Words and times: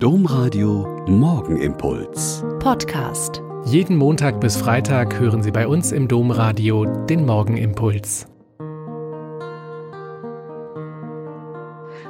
Domradio 0.00 1.04
Morgenimpuls. 1.08 2.44
Podcast. 2.60 3.42
Jeden 3.64 3.96
Montag 3.96 4.40
bis 4.40 4.56
Freitag 4.56 5.18
hören 5.18 5.42
Sie 5.42 5.50
bei 5.50 5.66
uns 5.66 5.90
im 5.90 6.06
Domradio 6.06 6.84
den 6.84 7.26
Morgenimpuls. 7.26 8.28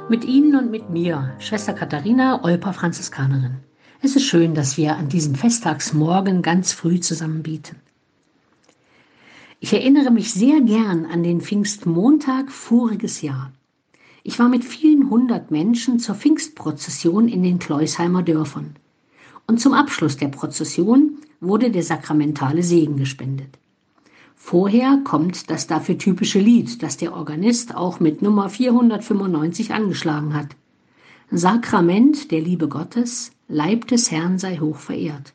Mit 0.07 0.23
Ihnen 0.23 0.55
und 0.55 0.69
mit 0.69 0.91
mir, 0.91 1.33
Schwester 1.39 1.73
Katharina, 1.73 2.43
Olper 2.43 2.73
Franziskanerin. 2.73 3.57
Es 4.03 4.15
ist 4.15 4.25
schön, 4.25 4.53
dass 4.53 4.77
wir 4.77 4.95
an 4.95 5.09
diesem 5.09 5.33
Festtagsmorgen 5.33 6.43
ganz 6.43 6.71
früh 6.73 6.99
zusammen 6.99 7.41
bieten. 7.41 7.77
Ich 9.59 9.73
erinnere 9.73 10.11
mich 10.11 10.31
sehr 10.31 10.61
gern 10.61 11.07
an 11.07 11.23
den 11.23 11.41
Pfingstmontag 11.41 12.51
voriges 12.51 13.23
Jahr. 13.23 13.51
Ich 14.23 14.39
war 14.39 14.49
mit 14.49 14.65
vielen 14.65 15.09
hundert 15.09 15.51
Menschen 15.51 15.99
zur 15.99 16.15
Pfingstprozession 16.15 17.27
in 17.27 17.43
den 17.43 17.59
Kleusheimer 17.59 18.23
Dörfern. 18.23 18.75
Und 19.47 19.59
zum 19.59 19.73
Abschluss 19.73 20.17
der 20.17 20.27
Prozession 20.27 21.17
wurde 21.39 21.71
der 21.71 21.83
sakramentale 21.83 22.63
Segen 22.63 22.97
gespendet. 22.97 23.57
Vorher 24.35 24.99
kommt 25.03 25.49
das 25.49 25.67
dafür 25.67 25.97
typische 25.97 26.39
Lied, 26.39 26.81
das 26.81 26.97
der 26.97 27.13
Organist 27.13 27.75
auch 27.75 27.99
mit 27.99 28.21
Nummer 28.21 28.49
495 28.49 29.73
angeschlagen 29.73 30.33
hat. 30.33 30.55
Sakrament 31.31 32.31
der 32.31 32.41
Liebe 32.41 32.67
Gottes, 32.67 33.31
Leib 33.47 33.87
des 33.87 34.11
Herrn 34.11 34.39
sei 34.39 34.57
hoch 34.57 34.77
verehrt. 34.77 35.33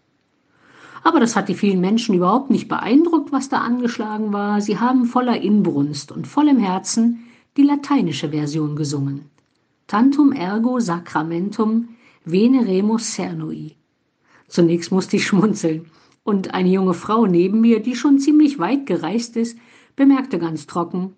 Aber 1.04 1.20
das 1.20 1.36
hat 1.36 1.48
die 1.48 1.54
vielen 1.54 1.80
Menschen 1.80 2.14
überhaupt 2.14 2.50
nicht 2.50 2.66
beeindruckt, 2.66 3.30
was 3.30 3.48
da 3.48 3.58
angeschlagen 3.58 4.32
war. 4.32 4.60
Sie 4.60 4.78
haben 4.78 5.04
voller 5.04 5.40
Inbrunst 5.40 6.10
und 6.10 6.26
vollem 6.26 6.58
Herzen 6.58 7.24
die 7.56 7.62
lateinische 7.62 8.30
Version 8.30 8.76
gesungen. 8.76 9.30
Tantum 9.86 10.32
ergo 10.32 10.80
sacramentum 10.80 11.88
veneremus 12.24 13.12
cernui. 13.12 13.76
Zunächst 14.48 14.90
musste 14.90 15.16
ich 15.16 15.26
schmunzeln, 15.26 15.86
und 16.24 16.54
eine 16.54 16.70
junge 16.70 16.94
Frau 16.94 17.26
neben 17.26 17.60
mir, 17.60 17.80
die 17.80 17.94
schon 17.94 18.18
ziemlich 18.18 18.58
weit 18.58 18.86
gereist 18.86 19.36
ist, 19.36 19.58
bemerkte 19.94 20.38
ganz 20.38 20.66
trocken, 20.66 21.14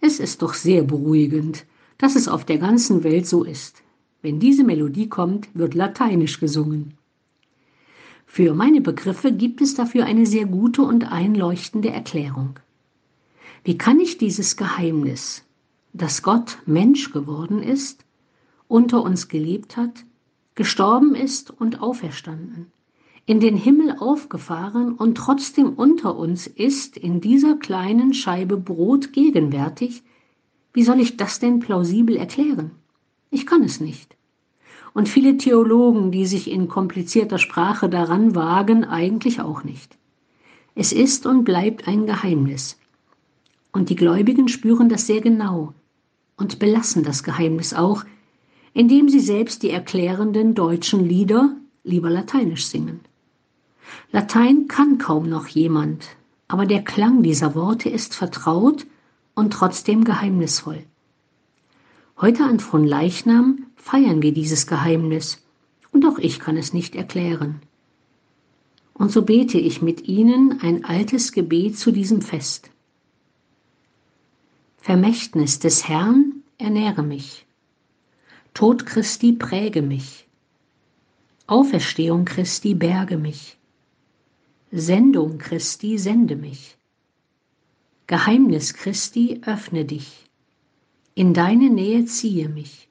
es 0.00 0.20
ist 0.20 0.42
doch 0.42 0.54
sehr 0.54 0.82
beruhigend, 0.82 1.66
dass 1.98 2.14
es 2.14 2.28
auf 2.28 2.44
der 2.44 2.58
ganzen 2.58 3.02
Welt 3.02 3.26
so 3.26 3.42
ist. 3.42 3.82
Wenn 4.22 4.38
diese 4.38 4.64
Melodie 4.64 5.08
kommt, 5.08 5.48
wird 5.54 5.74
lateinisch 5.74 6.40
gesungen. 6.40 6.94
Für 8.26 8.54
meine 8.54 8.80
Begriffe 8.80 9.32
gibt 9.32 9.60
es 9.60 9.74
dafür 9.74 10.04
eine 10.04 10.24
sehr 10.24 10.46
gute 10.46 10.82
und 10.82 11.10
einleuchtende 11.10 11.90
Erklärung. 11.90 12.60
Wie 13.64 13.76
kann 13.76 13.98
ich 13.98 14.18
dieses 14.18 14.56
Geheimnis, 14.56 15.42
dass 15.92 16.22
Gott 16.22 16.58
Mensch 16.66 17.12
geworden 17.12 17.62
ist, 17.62 18.04
unter 18.68 19.02
uns 19.02 19.28
gelebt 19.28 19.76
hat, 19.76 20.04
gestorben 20.54 21.14
ist 21.14 21.50
und 21.50 21.80
auferstanden, 21.80 22.66
in 23.26 23.40
den 23.40 23.56
Himmel 23.56 23.96
aufgefahren 23.98 24.94
und 24.94 25.16
trotzdem 25.16 25.74
unter 25.74 26.16
uns 26.16 26.46
ist, 26.46 26.96
in 26.96 27.20
dieser 27.20 27.56
kleinen 27.56 28.14
Scheibe 28.14 28.56
Brot 28.56 29.12
gegenwärtig, 29.12 30.02
wie 30.72 30.84
soll 30.84 31.00
ich 31.00 31.16
das 31.16 31.40
denn 31.40 31.58
plausibel 31.58 32.16
erklären? 32.16 32.70
Ich 33.30 33.46
kann 33.46 33.62
es 33.62 33.80
nicht. 33.80 34.16
Und 34.92 35.08
viele 35.08 35.36
Theologen, 35.36 36.10
die 36.10 36.26
sich 36.26 36.50
in 36.50 36.68
komplizierter 36.68 37.38
Sprache 37.38 37.88
daran 37.88 38.34
wagen, 38.34 38.84
eigentlich 38.84 39.40
auch 39.40 39.64
nicht. 39.64 39.96
Es 40.74 40.92
ist 40.92 41.26
und 41.26 41.44
bleibt 41.44 41.86
ein 41.88 42.06
Geheimnis. 42.06 42.78
Und 43.72 43.90
die 43.90 43.96
Gläubigen 43.96 44.48
spüren 44.48 44.88
das 44.88 45.06
sehr 45.06 45.20
genau, 45.20 45.74
und 46.40 46.58
belassen 46.58 47.04
das 47.04 47.22
Geheimnis 47.22 47.74
auch, 47.74 48.04
indem 48.72 49.08
sie 49.08 49.20
selbst 49.20 49.62
die 49.62 49.70
erklärenden 49.70 50.54
deutschen 50.54 51.04
Lieder 51.04 51.54
lieber 51.84 52.10
lateinisch 52.10 52.66
singen. 52.66 53.00
Latein 54.10 54.66
kann 54.66 54.98
kaum 54.98 55.28
noch 55.28 55.46
jemand, 55.48 56.08
aber 56.48 56.66
der 56.66 56.82
Klang 56.82 57.22
dieser 57.22 57.54
Worte 57.54 57.88
ist 57.88 58.14
vertraut 58.14 58.86
und 59.34 59.52
trotzdem 59.52 60.04
geheimnisvoll. 60.04 60.84
Heute 62.20 62.44
an 62.44 62.60
Fronleichnam 62.60 63.66
feiern 63.76 64.22
wir 64.22 64.32
dieses 64.32 64.66
Geheimnis, 64.66 65.42
und 65.92 66.06
auch 66.06 66.18
ich 66.18 66.38
kann 66.38 66.56
es 66.56 66.72
nicht 66.72 66.94
erklären. 66.94 67.60
Und 68.94 69.10
so 69.10 69.22
bete 69.22 69.58
ich 69.58 69.82
mit 69.82 70.06
Ihnen 70.06 70.60
ein 70.60 70.84
altes 70.84 71.32
Gebet 71.32 71.78
zu 71.78 71.90
diesem 71.90 72.20
Fest. 72.20 72.70
Vermächtnis 74.76 75.58
des 75.58 75.88
Herrn 75.88 76.29
ernähre 76.60 77.02
mich. 77.02 77.46
Tod 78.54 78.86
Christi 78.86 79.32
präge 79.32 79.82
mich. 79.82 80.26
Auferstehung 81.46 82.24
Christi 82.24 82.74
berge 82.74 83.16
mich. 83.16 83.58
Sendung 84.70 85.38
Christi 85.38 85.98
sende 85.98 86.36
mich. 86.36 86.76
Geheimnis 88.06 88.74
Christi 88.74 89.40
öffne 89.44 89.84
dich. 89.84 90.30
In 91.14 91.34
deine 91.34 91.70
Nähe 91.70 92.04
ziehe 92.04 92.48
mich. 92.48 92.88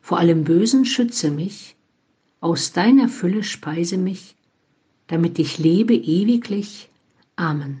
Vor 0.00 0.18
allem 0.18 0.44
Bösen 0.44 0.84
schütze 0.84 1.30
mich. 1.30 1.76
Aus 2.40 2.72
deiner 2.72 3.08
Fülle 3.08 3.42
speise 3.42 3.98
mich, 3.98 4.36
damit 5.06 5.38
ich 5.38 5.58
lebe 5.58 5.94
ewiglich. 5.94 6.88
Amen. 7.34 7.80